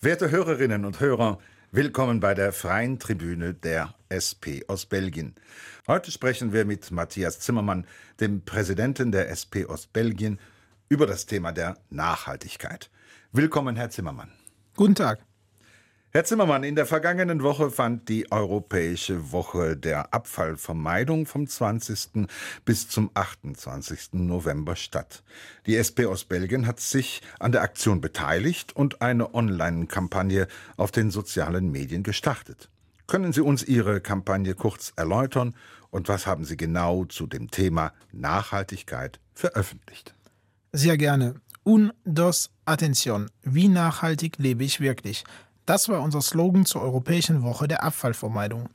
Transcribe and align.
Werte 0.00 0.30
Hörerinnen 0.30 0.84
und 0.84 1.00
Hörer, 1.00 1.40
willkommen 1.72 2.20
bei 2.20 2.32
der 2.32 2.52
freien 2.52 3.00
Tribüne 3.00 3.52
der 3.52 3.96
SP 4.14 4.62
aus 4.68 4.86
Belgien. 4.86 5.34
Heute 5.88 6.12
sprechen 6.12 6.52
wir 6.52 6.64
mit 6.64 6.92
Matthias 6.92 7.40
Zimmermann, 7.40 7.84
dem 8.20 8.44
Präsidenten 8.44 9.10
der 9.10 9.28
SP 9.34 9.66
aus 9.66 9.88
Belgien, 9.88 10.38
über 10.88 11.08
das 11.08 11.26
Thema 11.26 11.50
der 11.50 11.78
Nachhaltigkeit. 11.90 12.90
Willkommen, 13.32 13.74
Herr 13.74 13.90
Zimmermann. 13.90 14.30
Guten 14.76 14.94
Tag. 14.94 15.18
Herr 16.10 16.24
Zimmermann, 16.24 16.62
in 16.62 16.74
der 16.74 16.86
vergangenen 16.86 17.42
Woche 17.42 17.70
fand 17.70 18.08
die 18.08 18.32
Europäische 18.32 19.30
Woche 19.30 19.76
der 19.76 20.14
Abfallvermeidung 20.14 21.26
vom 21.26 21.46
20. 21.46 22.26
bis 22.64 22.88
zum 22.88 23.10
28. 23.12 24.14
November 24.14 24.74
statt. 24.74 25.22
Die 25.66 25.76
SP 25.76 26.08
aus 26.08 26.24
Belgien 26.24 26.66
hat 26.66 26.80
sich 26.80 27.20
an 27.38 27.52
der 27.52 27.60
Aktion 27.60 28.00
beteiligt 28.00 28.74
und 28.74 29.02
eine 29.02 29.34
Online-Kampagne 29.34 30.48
auf 30.78 30.92
den 30.92 31.10
sozialen 31.10 31.70
Medien 31.70 32.04
gestartet. 32.04 32.70
Können 33.06 33.34
Sie 33.34 33.42
uns 33.42 33.62
Ihre 33.62 34.00
Kampagne 34.00 34.54
kurz 34.54 34.94
erläutern 34.96 35.54
und 35.90 36.08
was 36.08 36.26
haben 36.26 36.46
Sie 36.46 36.56
genau 36.56 37.04
zu 37.04 37.26
dem 37.26 37.50
Thema 37.50 37.92
Nachhaltigkeit 38.12 39.20
veröffentlicht? 39.34 40.14
Sehr 40.72 40.96
gerne. 40.96 41.34
Un, 41.66 41.92
dos, 42.06 42.48
attention. 42.64 43.30
Wie 43.42 43.68
nachhaltig 43.68 44.38
lebe 44.38 44.64
ich 44.64 44.80
wirklich? 44.80 45.24
Das 45.68 45.90
war 45.90 46.00
unser 46.00 46.22
Slogan 46.22 46.64
zur 46.64 46.80
Europäischen 46.80 47.42
Woche 47.42 47.68
der 47.68 47.82
Abfallvermeidung. 47.82 48.70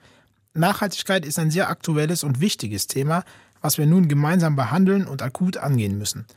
Nachhaltigkeit 0.53 1.25
ist 1.25 1.39
ein 1.39 1.49
sehr 1.49 1.67
aktuelles 1.71 2.23
und 2.23 2.39
wichtiges 2.39 2.85
Thema, 2.85 3.23
was 3.61 3.79
wir 3.79 3.87
nun 3.87 4.07
gemeinsam 4.07 4.55
behandeln 4.55 5.07
und 5.07 5.23
akut 5.23 5.57
angehen 5.57 5.97
müssen. 5.97 6.27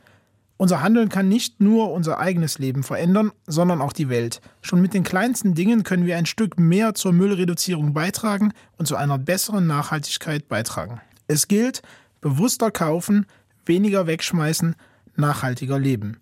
Unser 0.57 0.81
Handeln 0.81 1.09
kann 1.09 1.29
nicht 1.29 1.61
nur 1.61 1.91
unser 1.91 2.17
eigenes 2.17 2.57
Leben 2.57 2.81
verändern, 2.81 3.31
sondern 3.45 3.81
auch 3.81 3.93
die 3.93 4.09
Welt. 4.09 4.41
Schon 4.63 4.81
mit 4.81 4.95
den 4.95 5.03
kleinsten 5.03 5.53
Dingen 5.53 5.83
können 5.83 6.07
wir 6.07 6.17
ein 6.17 6.25
Stück 6.25 6.57
mehr 6.57 6.95
zur 6.95 7.13
Müllreduzierung 7.13 7.93
beitragen 7.93 8.51
und 8.79 8.87
zu 8.87 8.95
einer 8.95 9.19
besseren 9.19 9.67
Nachhaltigkeit 9.67 10.47
beitragen. 10.47 11.01
Es 11.27 11.47
gilt, 11.47 11.83
bewusster 12.19 12.71
kaufen, 12.71 13.27
weniger 13.67 14.07
wegschmeißen, 14.07 14.75
nachhaltiger 15.17 15.77
leben. 15.77 16.17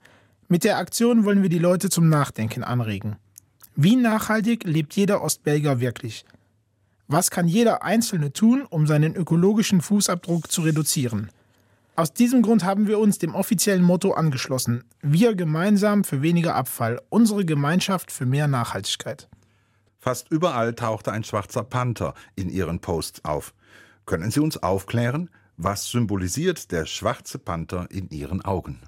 Mit 0.49 0.65
der 0.65 0.77
Aktion 0.77 1.23
wollen 1.23 1.41
wir 1.41 1.49
die 1.49 1.57
Leute 1.57 1.89
zum 1.89 2.09
Nachdenken 2.09 2.65
anregen. 2.65 3.15
Wie 3.77 3.97
nachhaltig 3.97 4.63
lebt 4.63 4.95
jeder 4.95 5.21
Ostbelgier 5.21 5.81
wirklich? 5.81 6.23
Was 7.09 7.29
kann 7.29 7.49
jeder 7.49 7.83
Einzelne 7.83 8.31
tun, 8.31 8.65
um 8.69 8.87
seinen 8.87 9.15
ökologischen 9.15 9.81
Fußabdruck 9.81 10.49
zu 10.49 10.61
reduzieren? 10.61 11.29
Aus 11.97 12.13
diesem 12.13 12.41
Grund 12.41 12.63
haben 12.63 12.87
wir 12.87 12.99
uns 12.99 13.19
dem 13.19 13.35
offiziellen 13.35 13.83
Motto 13.83 14.13
angeschlossen. 14.13 14.85
Wir 15.01 15.35
gemeinsam 15.35 16.05
für 16.05 16.21
weniger 16.21 16.55
Abfall, 16.55 17.01
unsere 17.09 17.43
Gemeinschaft 17.43 18.13
für 18.13 18.25
mehr 18.25 18.47
Nachhaltigkeit. 18.47 19.27
Fast 19.99 20.31
überall 20.31 20.73
tauchte 20.73 21.11
ein 21.11 21.25
schwarzer 21.25 21.63
Panther 21.63 22.13
in 22.35 22.49
Ihren 22.49 22.79
Posts 22.79 23.25
auf. 23.25 23.53
Können 24.05 24.31
Sie 24.31 24.39
uns 24.39 24.55
aufklären, 24.55 25.29
was 25.57 25.91
symbolisiert 25.91 26.71
der 26.71 26.85
schwarze 26.85 27.39
Panther 27.39 27.87
in 27.91 28.09
Ihren 28.09 28.43
Augen? 28.43 28.79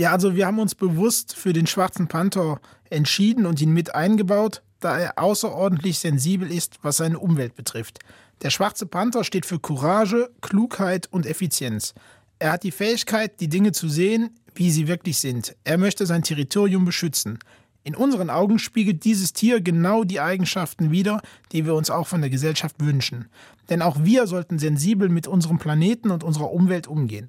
Ja, 0.00 0.12
also 0.12 0.34
wir 0.34 0.46
haben 0.46 0.58
uns 0.58 0.74
bewusst 0.74 1.36
für 1.36 1.52
den 1.52 1.66
Schwarzen 1.66 2.08
Panther 2.08 2.58
entschieden 2.88 3.44
und 3.44 3.60
ihn 3.60 3.74
mit 3.74 3.94
eingebaut, 3.94 4.62
da 4.80 4.98
er 4.98 5.18
außerordentlich 5.18 5.98
sensibel 5.98 6.50
ist, 6.50 6.78
was 6.80 6.96
seine 6.96 7.18
Umwelt 7.18 7.54
betrifft. 7.54 7.98
Der 8.40 8.48
Schwarze 8.48 8.86
Panther 8.86 9.24
steht 9.24 9.44
für 9.44 9.58
Courage, 9.58 10.30
Klugheit 10.40 11.06
und 11.12 11.26
Effizienz. 11.26 11.92
Er 12.38 12.52
hat 12.52 12.62
die 12.62 12.70
Fähigkeit, 12.70 13.40
die 13.40 13.50
Dinge 13.50 13.72
zu 13.72 13.90
sehen, 13.90 14.30
wie 14.54 14.70
sie 14.70 14.88
wirklich 14.88 15.18
sind. 15.18 15.54
Er 15.64 15.76
möchte 15.76 16.06
sein 16.06 16.22
Territorium 16.22 16.86
beschützen. 16.86 17.38
In 17.84 17.94
unseren 17.94 18.30
Augen 18.30 18.58
spiegelt 18.58 19.04
dieses 19.04 19.34
Tier 19.34 19.60
genau 19.60 20.04
die 20.04 20.20
Eigenschaften 20.20 20.90
wider, 20.90 21.20
die 21.52 21.66
wir 21.66 21.74
uns 21.74 21.90
auch 21.90 22.06
von 22.06 22.22
der 22.22 22.30
Gesellschaft 22.30 22.76
wünschen. 22.78 23.28
Denn 23.68 23.82
auch 23.82 23.98
wir 24.02 24.26
sollten 24.26 24.58
sensibel 24.58 25.10
mit 25.10 25.26
unserem 25.26 25.58
Planeten 25.58 26.10
und 26.10 26.24
unserer 26.24 26.52
Umwelt 26.52 26.86
umgehen. 26.86 27.28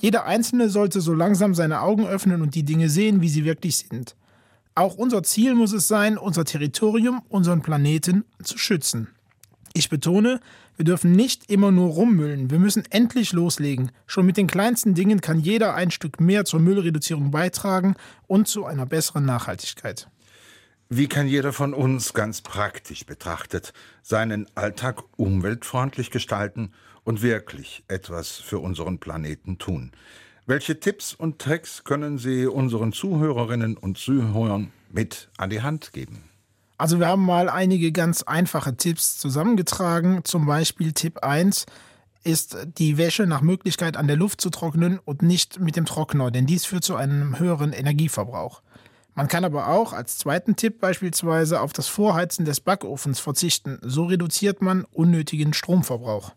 Jeder 0.00 0.24
Einzelne 0.24 0.70
sollte 0.70 1.02
so 1.02 1.12
langsam 1.12 1.54
seine 1.54 1.82
Augen 1.82 2.06
öffnen 2.06 2.40
und 2.40 2.54
die 2.54 2.62
Dinge 2.62 2.88
sehen, 2.88 3.20
wie 3.20 3.28
sie 3.28 3.44
wirklich 3.44 3.76
sind. 3.76 4.16
Auch 4.74 4.94
unser 4.94 5.22
Ziel 5.22 5.54
muss 5.54 5.74
es 5.74 5.88
sein, 5.88 6.16
unser 6.16 6.46
Territorium, 6.46 7.20
unseren 7.28 7.60
Planeten 7.60 8.24
zu 8.42 8.56
schützen. 8.56 9.08
Ich 9.74 9.90
betone, 9.90 10.40
wir 10.76 10.86
dürfen 10.86 11.12
nicht 11.12 11.50
immer 11.50 11.70
nur 11.70 11.90
rummüllen, 11.90 12.50
wir 12.50 12.58
müssen 12.58 12.84
endlich 12.88 13.32
loslegen. 13.32 13.92
Schon 14.06 14.24
mit 14.24 14.38
den 14.38 14.46
kleinsten 14.46 14.94
Dingen 14.94 15.20
kann 15.20 15.38
jeder 15.38 15.74
ein 15.74 15.90
Stück 15.90 16.18
mehr 16.18 16.46
zur 16.46 16.60
Müllreduzierung 16.60 17.30
beitragen 17.30 17.94
und 18.26 18.48
zu 18.48 18.64
einer 18.64 18.86
besseren 18.86 19.26
Nachhaltigkeit. 19.26 20.08
Wie 20.88 21.08
kann 21.08 21.28
jeder 21.28 21.52
von 21.52 21.74
uns 21.74 22.14
ganz 22.14 22.40
praktisch 22.40 23.04
betrachtet 23.04 23.74
seinen 24.02 24.46
Alltag 24.56 25.02
umweltfreundlich 25.16 26.10
gestalten 26.10 26.72
und 27.04 27.22
wirklich 27.22 27.84
etwas 27.88 28.36
für 28.36 28.58
unseren 28.58 28.98
Planeten 28.98 29.58
tun? 29.58 29.92
Welche 30.46 30.80
Tipps 30.80 31.14
und 31.14 31.38
Tricks 31.38 31.84
können 31.84 32.18
Sie 32.18 32.46
unseren 32.46 32.92
Zuhörerinnen 32.92 33.76
und 33.76 33.98
Zuhörern 33.98 34.72
mit 34.90 35.28
an 35.36 35.50
die 35.50 35.62
Hand 35.62 35.92
geben? 35.92 36.24
Also 36.76 36.98
wir 36.98 37.08
haben 37.08 37.24
mal 37.24 37.48
einige 37.48 37.92
ganz 37.92 38.22
einfache 38.22 38.76
Tipps 38.76 39.18
zusammengetragen. 39.18 40.24
Zum 40.24 40.46
Beispiel 40.46 40.92
Tipp 40.92 41.22
1 41.22 41.66
ist 42.24 42.56
die 42.78 42.98
Wäsche 42.98 43.26
nach 43.26 43.42
Möglichkeit 43.42 43.96
an 43.96 44.06
der 44.06 44.16
Luft 44.16 44.40
zu 44.40 44.50
trocknen 44.50 44.98
und 44.98 45.22
nicht 45.22 45.60
mit 45.60 45.76
dem 45.76 45.84
Trockner, 45.84 46.30
denn 46.30 46.46
dies 46.46 46.64
führt 46.64 46.84
zu 46.84 46.96
einem 46.96 47.38
höheren 47.38 47.72
Energieverbrauch. 47.72 48.62
Man 49.14 49.28
kann 49.28 49.44
aber 49.44 49.68
auch 49.68 49.92
als 49.92 50.18
zweiten 50.18 50.56
Tipp 50.56 50.80
beispielsweise 50.80 51.60
auf 51.60 51.72
das 51.72 51.86
Vorheizen 51.88 52.44
des 52.44 52.60
Backofens 52.60 53.20
verzichten. 53.20 53.78
So 53.82 54.04
reduziert 54.06 54.62
man 54.62 54.84
unnötigen 54.84 55.52
Stromverbrauch. 55.52 56.32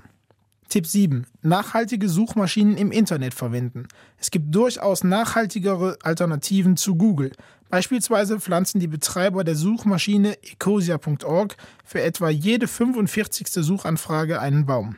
Tipp 0.71 0.87
7. 0.87 1.27
Nachhaltige 1.41 2.07
Suchmaschinen 2.07 2.77
im 2.77 2.93
Internet 2.93 3.33
verwenden. 3.33 3.89
Es 4.17 4.31
gibt 4.31 4.55
durchaus 4.55 5.03
nachhaltigere 5.03 5.97
Alternativen 6.01 6.77
zu 6.77 6.95
Google. 6.95 7.33
Beispielsweise 7.69 8.39
pflanzen 8.39 8.79
die 8.79 8.87
Betreiber 8.87 9.43
der 9.43 9.55
Suchmaschine 9.55 10.41
ecosia.org 10.41 11.57
für 11.83 12.01
etwa 12.01 12.29
jede 12.29 12.69
45. 12.69 13.47
Suchanfrage 13.49 14.39
einen 14.39 14.65
Baum. 14.65 14.95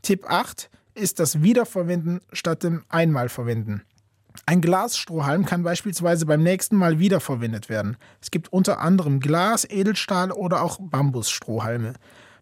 Tipp 0.00 0.24
8 0.26 0.70
ist 0.94 1.20
das 1.20 1.42
Wiederverwenden 1.42 2.22
statt 2.32 2.62
dem 2.62 2.82
Einmalverwenden. 2.88 3.82
Ein 4.46 4.62
Glasstrohhalm 4.62 5.44
kann 5.44 5.64
beispielsweise 5.64 6.24
beim 6.24 6.42
nächsten 6.42 6.76
Mal 6.76 6.98
wiederverwendet 6.98 7.68
werden. 7.68 7.98
Es 8.22 8.30
gibt 8.30 8.54
unter 8.54 8.80
anderem 8.80 9.20
Glas, 9.20 9.66
Edelstahl 9.68 10.32
oder 10.32 10.62
auch 10.62 10.78
Bambusstrohhalme. 10.80 11.92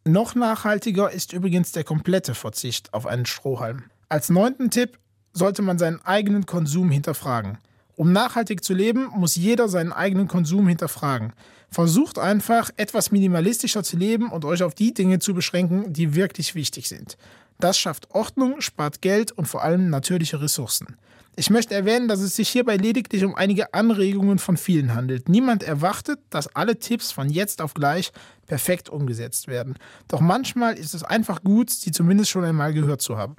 Noch 0.09 0.37
nachhaltiger 0.37 1.11
ist 1.11 1.33
übrigens 1.33 1.73
der 1.73 1.83
komplette 1.83 2.37
Verzicht 2.37 2.95
auf 2.95 3.07
einen 3.07 3.27
Strohhalm. 3.27 3.83
Als 4.09 4.31
neunten 4.31 4.71
Tipp 4.71 5.01
sollte 5.33 5.63
man 5.63 5.79
seinen 5.79 6.01
eigenen 6.01 6.47
Konsum 6.47 6.93
hinterfragen. 6.93 7.59
Um 7.97 8.13
nachhaltig 8.13 8.63
zu 8.63 8.73
leben, 8.73 9.09
muss 9.17 9.35
jeder 9.35 9.69
seinen 9.69 9.93
eigenen 9.93 10.29
Konsum 10.29 10.69
hinterfragen. 10.69 11.33
Versucht 11.71 12.21
einfach, 12.21 12.71
etwas 12.77 13.11
minimalistischer 13.11 13.83
zu 13.83 13.97
leben 13.97 14.31
und 14.31 14.45
euch 14.45 14.63
auf 14.63 14.77
die 14.77 14.95
Dinge 14.95 15.19
zu 15.19 15.35
beschränken, 15.35 15.93
die 15.93 16.15
wirklich 16.15 16.55
wichtig 16.55 16.89
sind. 16.89 17.19
Das 17.59 17.77
schafft 17.77 18.15
Ordnung, 18.15 18.61
spart 18.61 19.03
Geld 19.03 19.33
und 19.33 19.47
vor 19.47 19.65
allem 19.65 19.91
natürliche 19.91 20.41
Ressourcen. 20.41 20.97
Ich 21.39 21.51
möchte 21.51 21.75
erwähnen, 21.75 22.09
dass 22.09 22.21
es 22.21 22.35
sich 22.35 22.49
hierbei 22.49 22.79
lediglich 22.79 23.23
um 23.23 23.35
einige 23.35 23.75
Anregungen 23.75 24.39
von 24.39 24.57
vielen 24.57 24.95
handelt. 24.95 25.29
Niemand 25.29 25.63
erwartet, 25.63 26.19
dass 26.31 26.49
alle 26.57 26.79
Tipps 26.79 27.13
von 27.13 27.29
jetzt 27.29 27.61
auf 27.61 27.75
gleich 27.75 28.11
perfekt 28.47 28.89
umgesetzt 28.89 29.47
werden. 29.47 29.75
Doch 30.09 30.21
manchmal 30.21 30.79
ist 30.79 30.95
es 30.95 31.03
einfach 31.03 31.45
gut, 31.45 31.69
sie 31.69 31.93
zumindest 31.93 32.31
schon 32.31 32.45
einmal 32.45 32.73
gehört 32.73 33.03
zu 33.03 33.19
haben. 33.19 33.37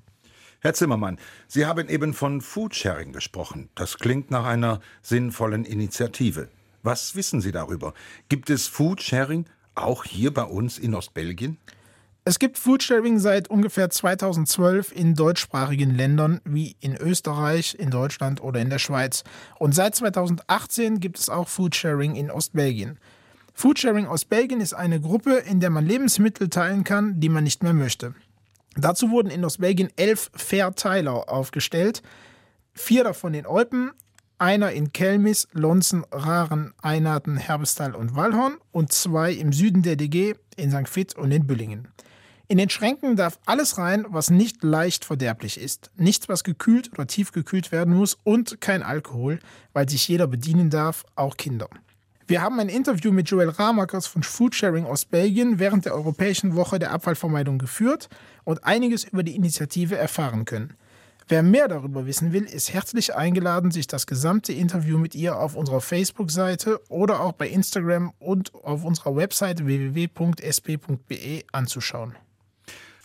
Herr 0.59 0.75
Zimmermann, 0.75 1.17
Sie 1.47 1.65
haben 1.65 1.89
eben 1.89 2.13
von 2.13 2.41
Foodsharing 2.41 3.13
gesprochen. 3.13 3.69
Das 3.73 3.97
klingt 3.97 4.29
nach 4.29 4.45
einer 4.45 4.79
sinnvollen 5.01 5.65
Initiative. 5.65 6.49
Was 6.83 7.15
wissen 7.15 7.41
Sie 7.41 7.51
darüber? 7.51 7.95
Gibt 8.29 8.51
es 8.51 8.67
Foodsharing 8.67 9.45
auch 9.73 10.03
hier 10.03 10.31
bei 10.31 10.43
uns 10.43 10.77
in 10.77 10.93
Ostbelgien? 10.93 11.57
Es 12.27 12.39
gibt 12.39 12.57
Foodsharing 12.57 13.19
seit 13.19 13.49
ungefähr 13.49 13.89
2012 13.89 14.91
in 14.91 15.15
deutschsprachigen 15.15 15.95
Ländern 15.95 16.41
wie 16.43 16.75
in 16.81 16.97
Österreich, 16.97 17.73
in 17.79 17.89
Deutschland 17.89 18.43
oder 18.43 18.59
in 18.59 18.69
der 18.69 18.79
Schweiz. 18.79 19.23
Und 19.59 19.73
seit 19.73 19.95
2018 19.95 20.99
gibt 20.99 21.19
es 21.19 21.29
auch 21.29 21.47
Foodsharing 21.47 22.15
in 22.15 22.29
Ostbelgien. 22.29 22.99
Foodsharing 23.53 24.07
Ostbelgien 24.07 24.59
ist 24.59 24.73
eine 24.73 24.99
Gruppe, 24.99 25.35
in 25.35 25.61
der 25.61 25.69
man 25.69 25.85
Lebensmittel 25.85 26.49
teilen 26.49 26.83
kann, 26.83 27.17
die 27.21 27.29
man 27.29 27.45
nicht 27.45 27.63
mehr 27.63 27.71
möchte. 27.71 28.13
Dazu 28.75 29.09
wurden 29.09 29.29
in 29.29 29.45
Ostbelgien 29.45 29.89
elf 29.95 30.29
Verteiler 30.33 31.31
aufgestellt, 31.31 32.01
vier 32.73 33.05
davon 33.05 33.35
in 33.35 33.47
Eupen, 33.47 33.91
einer 34.37 34.71
in 34.71 34.91
Kelmis, 34.91 35.47
Lonzen, 35.53 36.03
Raren, 36.11 36.73
Einaten, 36.81 37.37
Herbestal 37.37 37.95
und 37.95 38.17
Wallhorn 38.17 38.57
und 38.73 38.91
zwei 38.91 39.31
im 39.31 39.53
Süden 39.53 39.81
der 39.81 39.95
DG 39.95 40.35
in 40.57 40.71
St. 40.71 40.93
Vith 40.93 41.15
und 41.15 41.31
in 41.31 41.47
Büllingen. 41.47 41.87
In 42.49 42.57
den 42.57 42.69
Schränken 42.69 43.17
darf 43.17 43.39
alles 43.45 43.77
rein, 43.77 44.05
was 44.07 44.29
nicht 44.29 44.63
leicht 44.63 45.03
verderblich 45.03 45.59
ist. 45.59 45.91
Nichts, 45.97 46.29
was 46.29 46.45
gekühlt 46.45 46.93
oder 46.93 47.05
tiefgekühlt 47.05 47.73
werden 47.73 47.93
muss 47.93 48.17
und 48.23 48.61
kein 48.61 48.83
Alkohol, 48.83 49.39
weil 49.73 49.89
sich 49.89 50.07
jeder 50.07 50.27
bedienen 50.27 50.69
darf, 50.69 51.03
auch 51.15 51.35
Kinder. 51.35 51.67
Wir 52.25 52.41
haben 52.41 52.57
ein 52.61 52.69
Interview 52.69 53.11
mit 53.11 53.29
Joel 53.29 53.49
Ramakers 53.49 54.07
von 54.07 54.23
Foodsharing 54.23 54.85
aus 54.85 55.03
Belgien 55.03 55.59
während 55.59 55.83
der 55.83 55.93
Europäischen 55.93 56.55
Woche 56.55 56.79
der 56.79 56.91
Abfallvermeidung 56.91 57.57
geführt 57.57 58.07
und 58.45 58.63
einiges 58.63 59.03
über 59.03 59.23
die 59.23 59.35
Initiative 59.35 59.97
erfahren 59.97 60.45
können. 60.45 60.73
Wer 61.27 61.43
mehr 61.43 61.67
darüber 61.67 62.05
wissen 62.05 62.31
will, 62.31 62.43
ist 62.43 62.73
herzlich 62.73 63.13
eingeladen, 63.13 63.71
sich 63.71 63.87
das 63.87 64.07
gesamte 64.07 64.53
Interview 64.53 64.97
mit 64.97 65.15
ihr 65.15 65.37
auf 65.37 65.55
unserer 65.55 65.81
Facebook-Seite 65.81 66.79
oder 66.87 67.19
auch 67.19 67.33
bei 67.33 67.49
Instagram 67.49 68.13
und 68.19 68.53
auf 68.55 68.85
unserer 68.85 69.17
Website 69.17 69.65
www.sp.be 69.65 71.43
anzuschauen. 71.51 72.15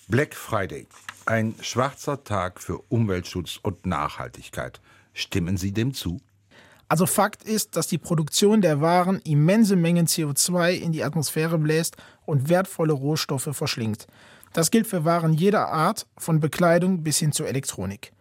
Black 0.09 0.35
Friday, 0.35 0.89
ein 1.27 1.55
schwarzer 1.61 2.25
Tag 2.25 2.61
für 2.61 2.79
Umweltschutz 2.89 3.61
und 3.63 3.87
Nachhaltigkeit. 3.87 4.81
Stimmen 5.15 5.57
Sie 5.57 5.73
dem 5.73 5.95
zu? 5.95 6.21
Also 6.89 7.07
Fakt 7.07 7.45
ist, 7.45 7.77
dass 7.77 7.87
die 7.87 7.99
Produktion 7.99 8.61
der 8.61 8.81
Waren 8.81 9.21
immense 9.21 9.77
Mengen 9.77 10.07
CO2 10.07 10.73
in 10.73 10.93
die 10.93 11.05
Atmosphäre 11.05 11.57
bläst 11.57 11.97
und 12.27 12.49
wertvolle 12.49 12.93
Rohstoffe 12.93 13.49
verschlingt. 13.53 14.09
Das 14.53 14.71
gilt 14.73 14.89
für 14.89 15.05
Waren 15.05 15.35
jeder 15.35 15.69
Art, 15.69 16.07
von 16.19 16.41
Bekleidung 16.41 17.05
bis 17.05 17.19
hin 17.19 17.33
zur 17.33 17.47
Elektronik. 17.47 18.13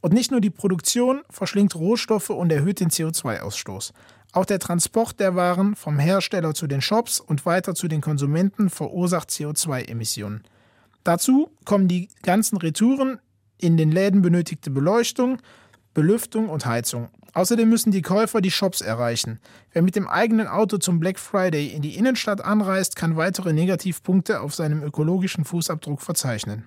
Und 0.00 0.12
nicht 0.12 0.32
nur 0.32 0.40
die 0.40 0.50
Produktion 0.50 1.22
verschlingt 1.30 1.76
Rohstoffe 1.76 2.30
und 2.30 2.50
erhöht 2.50 2.80
den 2.80 2.90
CO2-Ausstoß. 2.90 3.92
Auch 4.32 4.44
der 4.44 4.58
Transport 4.58 5.20
der 5.20 5.36
Waren 5.36 5.76
vom 5.76 5.98
Hersteller 5.98 6.52
zu 6.52 6.66
den 6.66 6.82
Shops 6.82 7.20
und 7.20 7.46
weiter 7.46 7.74
zu 7.74 7.86
den 7.86 8.00
Konsumenten 8.00 8.70
verursacht 8.70 9.30
CO2-Emissionen. 9.30 10.42
Dazu 11.04 11.50
kommen 11.64 11.88
die 11.88 12.08
ganzen 12.22 12.58
Retouren, 12.58 13.18
in 13.58 13.76
den 13.76 13.90
Läden 13.90 14.22
benötigte 14.22 14.70
Beleuchtung, 14.70 15.38
Belüftung 15.94 16.48
und 16.48 16.64
Heizung. 16.64 17.08
Außerdem 17.34 17.68
müssen 17.68 17.90
die 17.92 18.02
Käufer 18.02 18.40
die 18.40 18.50
Shops 18.50 18.80
erreichen. 18.80 19.40
Wer 19.72 19.82
mit 19.82 19.96
dem 19.96 20.08
eigenen 20.08 20.46
Auto 20.46 20.78
zum 20.78 21.00
Black 21.00 21.18
Friday 21.18 21.68
in 21.68 21.82
die 21.82 21.96
Innenstadt 21.96 22.40
anreist, 22.40 22.96
kann 22.96 23.16
weitere 23.16 23.52
Negativpunkte 23.52 24.40
auf 24.40 24.54
seinem 24.54 24.82
ökologischen 24.82 25.44
Fußabdruck 25.44 26.00
verzeichnen. 26.00 26.66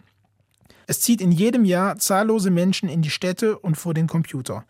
Es 0.88 1.02
zieht 1.02 1.22
in 1.22 1.32
jedem 1.32 1.66
Jahr 1.66 1.98
zahllose 1.98 2.52
Menschen 2.52 2.90
in 2.90 3.02
die 3.02 3.10
Städte 3.10 3.58
und 3.58 3.76
vor 3.76 3.94
den 3.94 4.08
Computer. 4.08 4.66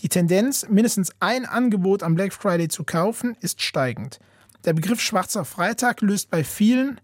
Die 0.00 0.08
Tendenz, 0.08 0.66
mindestens 0.68 1.12
ein 1.20 1.46
Angebot 1.46 2.02
am 2.02 2.14
Black 2.14 2.32
Friday 2.32 2.68
zu 2.68 2.84
kaufen, 2.84 3.36
ist 3.40 3.62
steigend. 3.62 4.18
Der 4.64 4.72
Begriff 4.72 5.00
Schwarzer 5.00 5.44
Freitag 5.44 6.00
löst 6.00 6.30
bei 6.30 6.44
vielen 6.44 7.00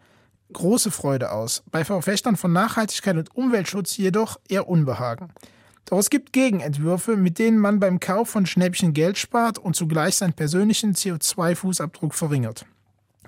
große 0.52 0.90
Freude 0.90 1.32
aus, 1.32 1.62
bei 1.70 1.84
Verfechtern 1.84 2.36
von 2.36 2.52
Nachhaltigkeit 2.52 3.16
und 3.16 3.34
Umweltschutz 3.34 3.96
jedoch 3.96 4.38
eher 4.48 4.68
Unbehagen. 4.68 5.32
Doch 5.86 5.98
es 5.98 6.10
gibt 6.10 6.32
Gegenentwürfe, 6.32 7.16
mit 7.16 7.38
denen 7.38 7.58
man 7.58 7.80
beim 7.80 8.00
Kauf 8.00 8.30
von 8.30 8.46
Schnäppchen 8.46 8.92
Geld 8.94 9.18
spart 9.18 9.58
und 9.58 9.76
zugleich 9.76 10.16
seinen 10.16 10.32
persönlichen 10.32 10.94
CO2-Fußabdruck 10.94 12.12
verringert. 12.12 12.66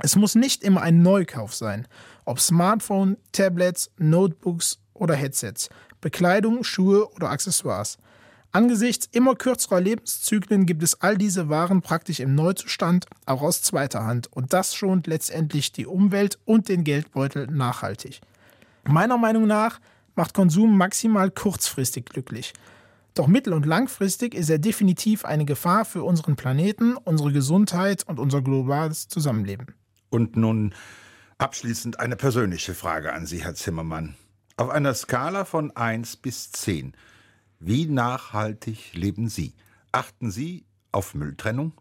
Es 0.00 0.16
muss 0.16 0.34
nicht 0.34 0.62
immer 0.62 0.82
ein 0.82 1.02
Neukauf 1.02 1.54
sein, 1.54 1.86
ob 2.24 2.40
Smartphone, 2.40 3.16
Tablets, 3.32 3.90
Notebooks 3.98 4.78
oder 4.92 5.14
Headsets, 5.14 5.68
Bekleidung, 6.00 6.64
Schuhe 6.64 7.08
oder 7.12 7.30
Accessoires. 7.30 7.98
Angesichts 8.54 9.08
immer 9.10 9.34
kürzerer 9.34 9.80
Lebenszyklen 9.80 10.64
gibt 10.64 10.84
es 10.84 11.00
all 11.00 11.18
diese 11.18 11.48
Waren 11.48 11.82
praktisch 11.82 12.20
im 12.20 12.36
Neuzustand, 12.36 13.06
auch 13.26 13.42
aus 13.42 13.62
zweiter 13.62 14.04
Hand, 14.04 14.28
und 14.32 14.52
das 14.52 14.76
schont 14.76 15.08
letztendlich 15.08 15.72
die 15.72 15.86
Umwelt 15.86 16.38
und 16.44 16.68
den 16.68 16.84
Geldbeutel 16.84 17.48
nachhaltig. 17.48 18.20
Meiner 18.84 19.18
Meinung 19.18 19.48
nach 19.48 19.80
macht 20.14 20.34
Konsum 20.34 20.78
maximal 20.78 21.32
kurzfristig 21.32 22.06
glücklich. 22.06 22.52
Doch 23.14 23.26
mittel- 23.26 23.54
und 23.54 23.66
langfristig 23.66 24.34
ist 24.34 24.50
er 24.50 24.60
definitiv 24.60 25.24
eine 25.24 25.46
Gefahr 25.46 25.84
für 25.84 26.04
unseren 26.04 26.36
Planeten, 26.36 26.96
unsere 26.96 27.32
Gesundheit 27.32 28.04
und 28.06 28.20
unser 28.20 28.40
globales 28.40 29.08
Zusammenleben. 29.08 29.74
Und 30.10 30.36
nun 30.36 30.74
abschließend 31.38 31.98
eine 31.98 32.14
persönliche 32.14 32.74
Frage 32.74 33.14
an 33.14 33.26
Sie, 33.26 33.42
Herr 33.42 33.56
Zimmermann. 33.56 34.14
Auf 34.56 34.70
einer 34.70 34.94
Skala 34.94 35.44
von 35.44 35.74
1 35.74 36.18
bis 36.18 36.52
10, 36.52 36.94
wie 37.66 37.86
nachhaltig 37.86 38.94
leben 38.94 39.28
Sie? 39.28 39.54
Achten 39.92 40.30
Sie 40.30 40.64
auf 40.92 41.14
Mülltrennung? 41.14 41.72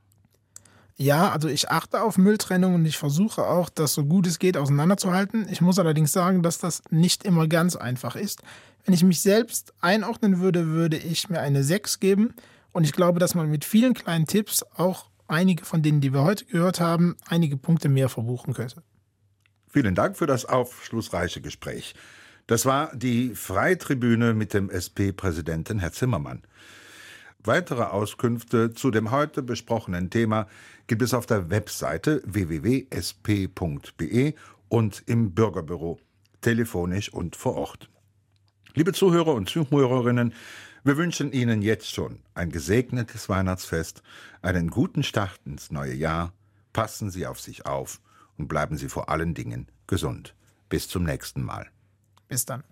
Ja, 0.96 1.32
also 1.32 1.48
ich 1.48 1.70
achte 1.70 2.02
auf 2.02 2.18
Mülltrennung 2.18 2.76
und 2.76 2.86
ich 2.86 2.98
versuche 2.98 3.44
auch, 3.44 3.70
das 3.70 3.94
so 3.94 4.06
gut 4.06 4.28
es 4.28 4.40
geht 4.40 4.58
auseinanderzuhalten. 4.58 5.48
Ich 5.50 5.60
muss 5.60 5.80
allerdings 5.80 6.14
sagen, 6.14 6.44
dass 6.44 6.60
das 6.60 6.84
nicht 6.92 7.24
immer 7.26 7.48
ganz 7.48 7.76
einfach 7.76 8.16
ist. 8.16 8.44
Wenn 8.86 8.94
ich 8.94 9.04
mich 9.04 9.22
selbst 9.22 9.74
einordnen 9.82 10.40
würde, 10.40 10.68
würde 10.68 10.98
ich 10.98 11.30
mir 11.30 11.40
eine 11.40 11.64
6 11.64 12.00
geben. 12.00 12.34
Und 12.72 12.84
ich 12.84 12.94
glaube, 12.94 13.20
dass 13.20 13.36
man 13.36 13.50
mit 13.50 13.66
vielen 13.66 13.94
kleinen 13.94 14.28
Tipps 14.28 14.64
auch 14.76 15.10
einige 15.28 15.66
von 15.66 15.82
denen, 15.82 16.00
die 16.00 16.14
wir 16.14 16.24
heute 16.24 16.46
gehört 16.46 16.80
haben, 16.80 17.16
einige 17.28 17.58
Punkte 17.58 17.90
mehr 17.90 18.10
verbuchen 18.10 18.54
könnte. 18.54 18.84
Vielen 19.68 19.96
Dank 19.96 20.18
für 20.18 20.28
das 20.28 20.46
aufschlussreiche 20.46 21.42
Gespräch. 21.42 21.96
Das 22.48 22.66
war 22.66 22.94
die 22.94 23.36
Freitribüne 23.36 24.34
mit 24.34 24.54
dem 24.54 24.70
SP-Präsidenten 24.70 25.80
Herr 25.80 25.94
Zimmermann. 25.94 26.42
Weitere 27.40 27.84
Auskünfte 27.84 28.74
zu 28.74 28.92
dem 28.92 29.12
heute 29.12 29.44
besprochenen 29.44 30.10
Thema 30.10 30.48
gibt 30.88 31.02
es 31.02 31.14
auf 31.14 31.26
der 31.26 31.50
Webseite 31.50 32.22
www.sp.be 32.26 34.34
und 34.70 35.04
im 35.06 35.34
Bürgerbüro, 35.34 36.00
telefonisch 36.42 37.14
und 37.14 37.36
vor 37.36 37.56
Ort. 37.56 37.90
Liebe 38.74 38.92
Zuhörer 38.92 39.34
und 39.34 39.50
Zuhörerinnen, 39.50 40.34
wir 40.84 40.98
wünschen 40.98 41.32
Ihnen 41.32 41.62
jetzt 41.62 41.94
schon 41.94 42.20
ein 42.34 42.50
gesegnetes 42.50 43.30
Weihnachtsfest, 43.30 44.04
einen 44.42 44.70
guten 44.70 45.04
Start 45.04 45.40
ins 45.46 45.72
neue 45.72 45.94
Jahr. 45.94 46.34
Passen 46.74 47.10
Sie 47.10 47.26
auf 47.26 47.40
sich 47.40 47.66
auf 47.66 48.02
und 48.38 48.48
bleiben 48.48 48.78
Sie 48.78 48.90
vor 48.90 49.10
allen 49.10 49.34
Dingen 49.34 49.68
gesund. 49.88 50.36
Bis 50.68 50.90
zum 50.90 51.04
nächsten 51.04 51.44
Mal. 51.44 51.70
Bis 52.34 52.46
dann. 52.46 52.64